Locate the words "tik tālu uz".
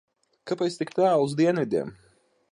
0.79-1.35